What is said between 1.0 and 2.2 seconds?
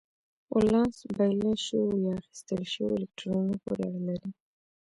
بایلل شوو یا